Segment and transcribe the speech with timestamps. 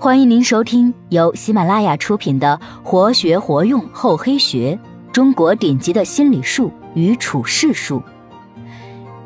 [0.00, 4.78] 欢迎您收听由喜马拉雅出品的《活学活用厚黑学：
[5.12, 8.00] 中国顶级的心理术与处世术》，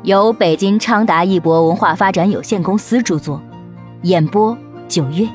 [0.01, 3.39] 由北京昌达一博文化发展有限公司著作，
[4.01, 4.57] 演播
[4.89, 5.29] 九月。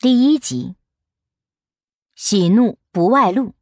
[0.00, 0.74] 第一集：
[2.14, 3.52] 喜怒不外露，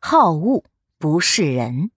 [0.00, 0.64] 好恶
[0.98, 1.90] 不是人。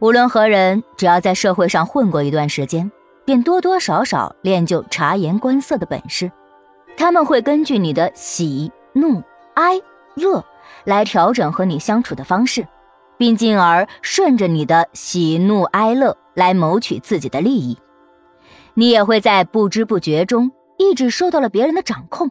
[0.00, 2.88] 无论何人，只要在社会上混过一段时间，
[3.24, 6.30] 便多多少少练就察言观色的本事。
[6.96, 9.20] 他们会根据你的喜、怒、
[9.54, 9.80] 哀、
[10.14, 10.44] 乐
[10.84, 12.64] 来调整和你相处的方式，
[13.16, 17.76] 并进而顺着你的喜怒哀乐来谋取自己的利益。
[18.74, 22.30] 你也会在不知不觉中一直受到了别人的掌控。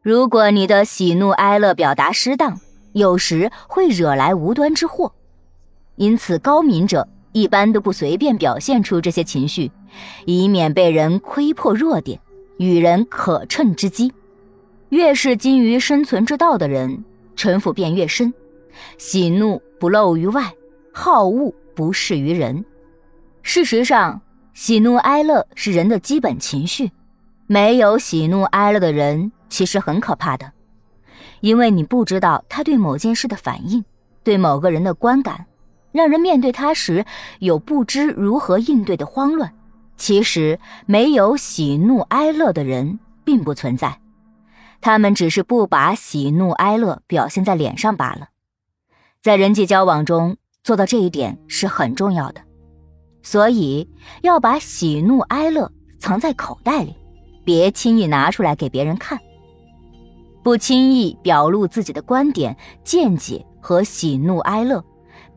[0.00, 2.60] 如果你的喜怒哀乐表达失当，
[2.92, 5.12] 有时会惹来无端之祸。
[5.98, 9.70] 因此，高明者一般都不随便表现出这些情绪，
[10.26, 12.18] 以免被人窥破弱点，
[12.56, 14.12] 与人可乘之机。
[14.90, 18.32] 越是精于生存之道的人，城府便越深，
[18.96, 20.54] 喜怒不露于外，
[20.92, 22.64] 好恶不示于人。
[23.42, 24.22] 事实上，
[24.54, 26.90] 喜怒哀乐是人的基本情绪，
[27.48, 30.52] 没有喜怒哀乐的人其实很可怕的，
[31.40, 33.84] 因为你不知道他对某件事的反应，
[34.22, 35.44] 对某个人的观感。
[35.92, 37.04] 让人面对他时
[37.38, 39.54] 有不知如何应对的慌乱。
[39.96, 44.00] 其实没有喜怒哀乐的人并不存在，
[44.80, 48.28] 他们只是不把喜怒哀乐表现在脸上罢了。
[49.20, 52.40] 在人际交往中做到这一点是很重要的，
[53.24, 53.90] 所以
[54.22, 56.94] 要把喜怒哀乐藏在口袋里，
[57.44, 59.18] 别轻易拿出来给别人看。
[60.44, 64.82] 不轻易表露自己的观点、见解和喜怒哀乐。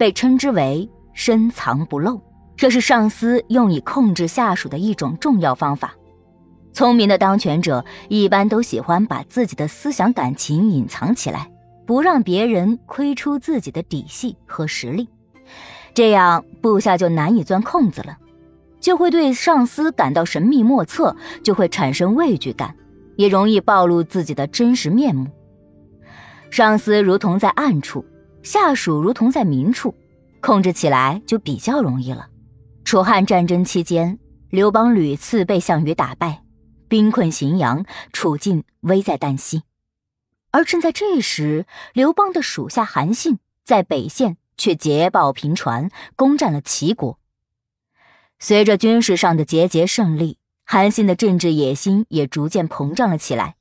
[0.02, 2.20] 被称之为深藏不露，
[2.58, 5.94] 这是上司用以控制下属的一种重要方法。
[6.74, 11.52] 聪明的当权者一般都喜欢把自己的思想感情隐藏起来，
[11.86, 15.08] 不让别人窥出自己的底细和实力，
[15.94, 18.18] 这样部下就难以钻空子了，
[18.80, 22.76] 就会对上司感到神秘莫测，就会产生畏惧感，
[23.18, 25.28] 也容易暴露自己的真实面目。
[26.50, 28.04] 上司如同在暗处。
[28.44, 29.96] 下属如同在明处，
[30.40, 32.30] 控制起来就比较容易了。
[32.84, 34.20] 楚汉战争期间，
[34.50, 36.44] 刘邦屡次被项羽打败，
[36.88, 39.64] 兵困荥阳，处境危在旦夕。
[40.52, 47.20] 而正在这时，刘邦的属下韩信在北线却捷报频传，攻占了齐国。
[48.40, 53.56] 随着军事上的节节胜利，韩信的政治野心也逐渐膨胀了起来。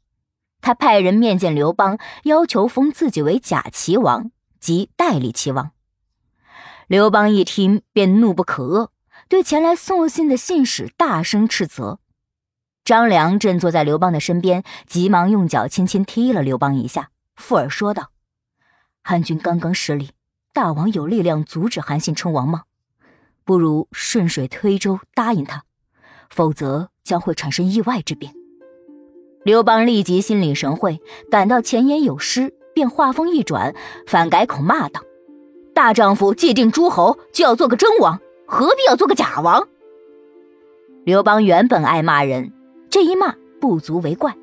[0.63, 4.31] 他派人面见刘邦，要求封自己为假齐王。
[4.61, 5.73] 即代理齐王。
[6.87, 8.91] 刘邦一听便怒不可遏，
[9.29, 11.99] 对前来送信的信使大声斥责。
[12.85, 18.11] 张良正坐在刘邦的身边，急忙用脚轻轻踢了刘邦一下，附耳说道
[19.05, 20.11] ：“汉军刚刚失利，
[20.53, 22.65] 大王有力量阻止韩信称王吗？
[23.45, 25.65] 不如顺水推舟答应他，
[26.29, 28.35] 否则将会产生意外之变。”
[29.45, 31.01] 刘邦立即心领神会，
[31.31, 32.55] 感到前言有失。
[32.81, 33.75] 便话锋一转，
[34.07, 35.03] 反改口骂道
[35.75, 39.69] ：“大丈夫既定诸侯，就要做个真王，何必要做个假王？”
[41.05, 42.55] 刘邦原本爱骂人，
[42.89, 44.35] 这一骂不足为怪。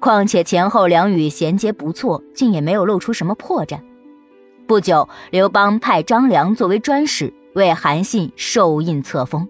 [0.00, 3.78] 况且前后两语衔接不错，竟也没有露出什么破绽。
[4.66, 9.46] 不久，刘邦派张良作为专使，为韩信授印册封。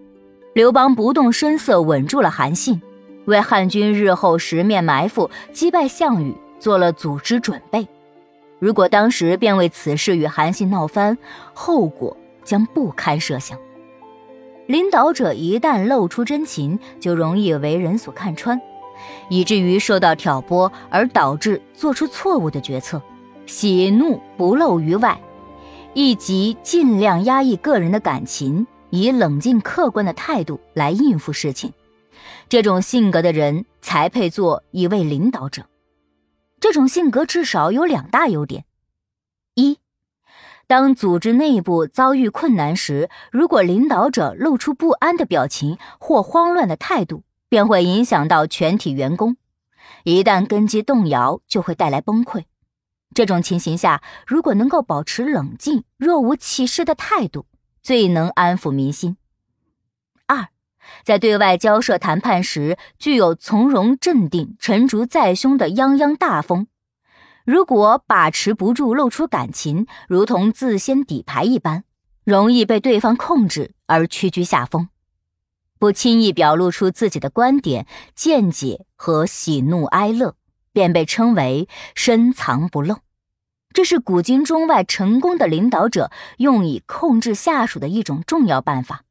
[0.53, 2.83] 刘邦不动声色，稳住了韩信，
[3.25, 7.87] 为汉军日后十面埋伏、击败项羽做了组织准备。
[8.61, 11.17] 如果当时便为此事与韩信闹翻，
[11.51, 13.57] 后果将不堪设想。
[14.67, 18.61] 领导者一旦露出真情，就容易为人所看穿，
[19.29, 23.01] 以至于受到挑拨而导致做出错误的决策。
[23.47, 25.19] 喜怒不露于外，
[25.95, 31.73] 以及尽量压抑个人的感情，以冷静客观的态度来应付事情。
[32.47, 35.63] 这种性格的人才配做一位领导者。
[36.61, 38.65] 这种性格至少有两大优点：
[39.55, 39.79] 一，
[40.67, 49.33] 当组织内部遭遇困难时，如果领导者露出不安的表情或慌乱的态度，便会影响到全体员工；
[50.03, 52.43] 一旦根基动摇，就会带来崩溃。
[53.15, 57.47] 这种情形下，如果能够保持冷静、若无其事的态度，
[57.81, 59.17] 最能安抚民心。
[61.03, 66.67] 在对外交涉谈判时，具有从容镇定、沉着在胸的泱泱大风。
[67.45, 71.83] 如果把持不住，露出感情，如同自掀底牌一般，
[72.23, 74.89] 容易被对方控制而屈居下风。
[75.79, 80.35] 不轻易表露出自己的观点、见解和喜怒哀乐，
[80.71, 82.97] 便被称为深藏不露。
[83.73, 89.03] 这是古今中外成功的领导者用以控制下属的一种重要办法。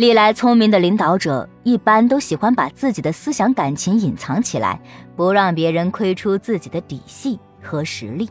[0.00, 4.80] 历来聪明的领导者一般都喜欢把自己的思想感情隐藏起来，
[5.14, 8.26] 不让别人窥出自己的底细和实力，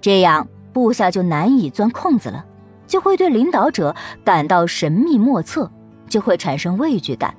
[0.00, 2.46] 这样部下就难以钻空子了，
[2.86, 3.94] 就会对领导者
[4.24, 5.70] 感到神秘莫测。
[6.08, 7.34] 就会产生畏惧感，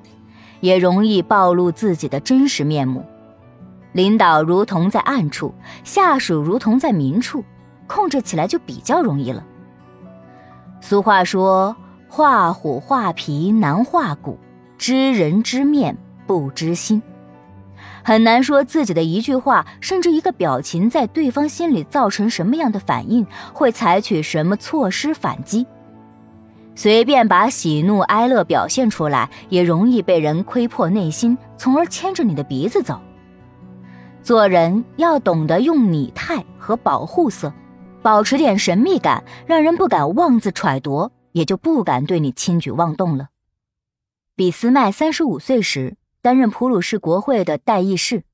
[0.60, 3.04] 也容易暴露自己的真实面目。
[3.92, 5.52] 领导如同在暗处，
[5.82, 7.44] 下属如同在明处，
[7.88, 9.44] 控制起来就比较容易了。
[10.80, 11.76] 俗话说
[12.14, 14.38] ：“画虎画皮难画骨，
[14.76, 17.00] 知人知面不知心。”
[18.04, 25.66] 很难说自己的一句话，甚至一个表情，在对方心里造成什么样的反应，会采取什么措施反击。
[26.74, 33.00] 随便把喜怒哀乐表现出来，也容易被人窥破内心，从而牵着你的鼻子走。
[34.22, 37.50] 做人要懂得用拟态和保护色，
[38.02, 43.28] 保持点神秘感，让人不敢妄自揣度，也就不敢对你轻举妄动了。
[44.34, 48.24] 俾斯麦三十五岁时担任普鲁士国会的代议士，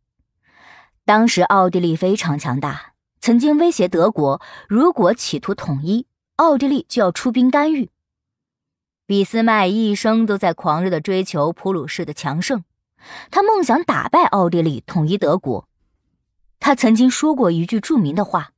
[1.05, 6.07] 当时奥地利非常强大，曾经威胁德国，如果企图统一，
[6.37, 7.91] 奥地利就要出兵干预。
[9.07, 12.63] 俾斯麦一生都在狂热的追求普鲁士的强盛，
[13.31, 15.67] 他梦想打败奥地利，统一德国。
[16.61, 18.51] 他曾经说过一句著名的话：“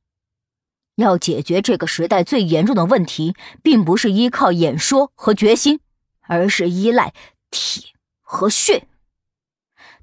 [1.01, 5.81] 要解决这个时代最严重的问题，并不是依靠演说和决心，
[6.21, 7.13] 而是依赖
[7.49, 7.89] 铁
[8.21, 8.87] 和血。”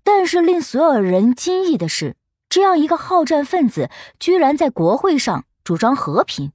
[0.05, 2.17] 但是令所有人惊异的是，
[2.49, 6.53] 这样一个好战分子居然在国会上主张和平，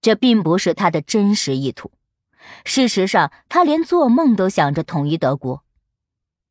[0.00, 1.90] 这并不是他的真实意图。
[2.64, 5.62] 事实上，他连做梦都想着统一德国。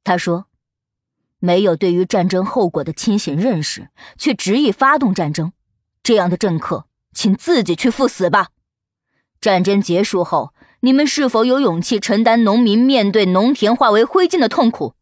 [0.04, 0.46] 他说
[1.40, 5.52] ：“没有对于战争后果的清醒认识，却执意发动战争，
[6.08, 8.48] 这样的政客，请自己去赴死吧。
[9.42, 14.94] 战争结束后，你们是否有勇气承担农民面对农田化为灰烬的痛苦？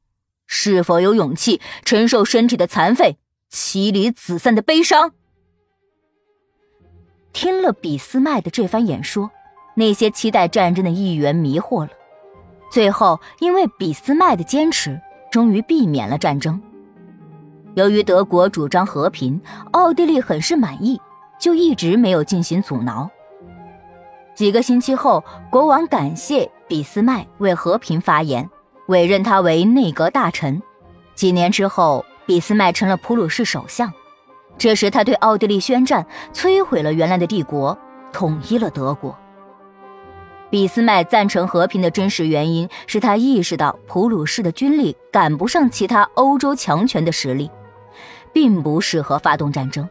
[0.47, 3.19] 是否有勇气承受身体的残废、
[3.51, 5.11] 妻离子散的悲伤？”
[7.31, 9.29] 听了俾斯麦的这番演说。
[9.75, 11.91] 那些期待战争的议员迷惑了，
[12.71, 14.99] 最后因为俾斯麦的坚持，
[15.31, 16.59] 终于避免了战争。
[17.75, 19.39] 由于德国主张和平，
[19.71, 20.99] 奥地利很是满意，
[21.37, 23.09] 就一直没有进行阻挠。
[24.33, 28.49] 几个星期后，国王感谢俾斯麦为和平发言，
[28.87, 30.61] 委任他为内阁大臣。
[31.15, 33.91] 几年之后，俾斯麦成了普鲁士首相。
[34.57, 37.77] 这时，他对奥地利宣战，摧毁了原来的帝国，
[38.13, 39.13] 统一了德国。
[40.49, 47.51] 俾斯麦赞成和平的真实原因是他意识到普鲁士的军力赶不上其他欧洲强权的实力，
[48.35, 49.87] 并不适合发动战争。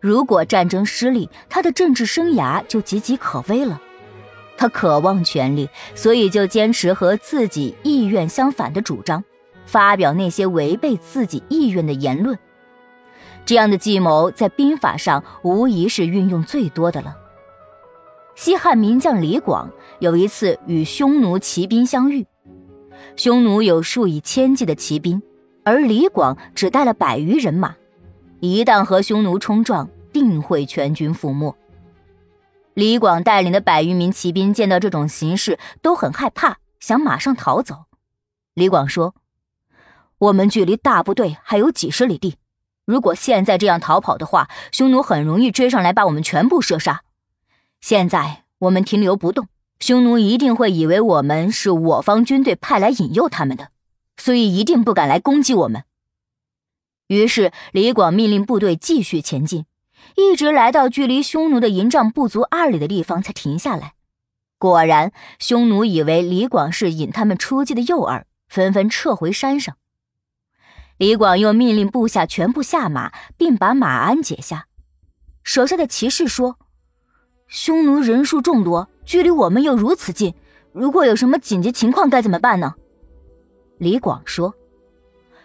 [0.00, 3.80] 如果战争失利，他的政治生涯就岌岌可危了。
[4.56, 9.22] 他渴望权力，所以就坚持和自己意愿相反的主张，
[9.66, 12.36] 发表那些违背自己意愿的言论。
[13.46, 17.16] 这样的计谋在兵法上无疑是运用最多的了。
[18.34, 19.70] 西汉名将李广
[20.00, 22.26] 有一次与匈奴骑兵相遇，
[23.14, 25.22] 匈奴有数以千计的骑兵，
[25.64, 27.74] 而李广只带了百余人马，
[28.40, 31.56] 一旦和匈奴冲撞，定会全军覆没。
[32.74, 37.84] 李广带领的百余名骑兵见到这种形势，都很害怕，想马上逃走。
[38.52, 39.14] 李广说
[40.18, 42.36] ：“我们距离大部队还有几十里地，
[42.84, 47.02] 如果现在这样逃跑的话，匈奴很容易追上来，把我们全部射杀。”
[47.80, 53.68] 现在我们停留不动，匈奴一定会以为我们是我方军队派来引诱他们的，
[54.16, 55.84] 所以一定不敢来攻击我们。
[57.06, 59.66] 于是李广命令部队继续前进，
[60.16, 63.94] 一直来到距离匈奴的营帐不足二里的地方才停下来。
[64.58, 69.76] 果然，匈奴以为李广是引他们出击的诱饵，纷纷撤回山上。
[70.96, 74.68] 李广又命令部下全部下马，并把马鞍解下。
[75.42, 76.58] 手下的骑士说。
[77.46, 80.34] 匈奴人数众多，距离我们又如此近，
[80.72, 82.74] 如果有什么紧急情况该怎么办呢？
[83.84, 84.54] 李广说：“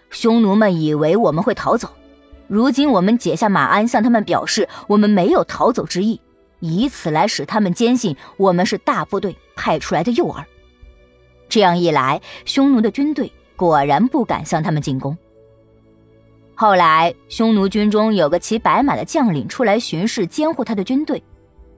[0.10, 1.90] 匈奴们以为我们会逃走，
[2.48, 6.22] 如今我们解下马鞍，向他们表示我们没有逃走之意，
[6.62, 10.42] 以此来使他们坚信我们是大部队派出来的诱饵。
[11.50, 15.18] 这样一来，匈奴的军队果然不敢向他们进攻。
[16.56, 21.22] 后来，匈奴军中有个骑白马的将领出来巡视监护他的军队。”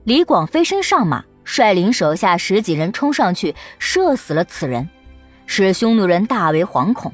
[0.04, 4.88] 李广飞身上马，率领手下十几人冲上去，射死了此人，
[5.46, 7.12] 使匈奴人大为惶恐。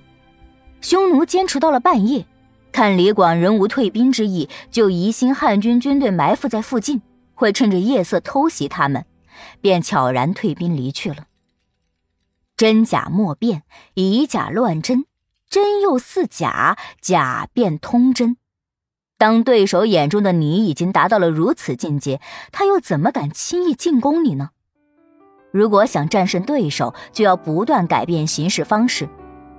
[0.80, 2.26] 匈奴坚持到了半夜，
[2.70, 7.02] 看李广仍无退兵之意，就疑心汉军军队埋伏在附近，
[7.34, 9.04] 会趁着夜色偷袭他们，
[9.60, 11.26] 便悄然退兵离去了。
[12.56, 13.62] 真假莫辨，
[13.94, 15.04] 以假乱真，
[15.48, 18.36] 真又似假，假便通真。
[19.16, 22.20] 当对手眼中的你已经达到了如此境界，
[22.52, 24.50] 他又怎么敢轻易进攻你呢？
[25.50, 29.08] 如果想战胜对手，就要不断改变行事方式，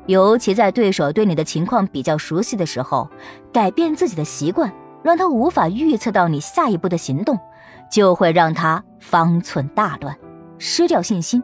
[0.05, 3.10] 尤其在对手对你的情况比较熟悉的时候，
[3.51, 4.72] 改变自己的习惯，
[5.03, 7.38] 让他无法预测到你下一步的行动，
[7.91, 10.15] 就会让他方寸大乱，
[10.58, 11.41] 失掉信心。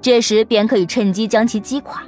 [0.00, 2.02] 这时便可以趁机将其击垮。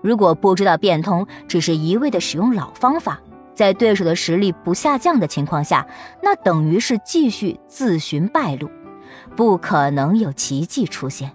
[0.00, 3.20] 如果不知道变通，只是一味的使用老方法。
[3.54, 5.86] 在对手的实力不下降的情况下，
[6.22, 8.70] 那等于是继续自寻败路，
[9.36, 11.32] 不可能有奇迹出现。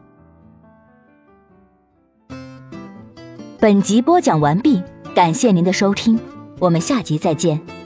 [3.60, 4.82] 本集播讲完毕，
[5.16, 6.20] 感谢您的收听，
[6.60, 7.77] 我们下集再见。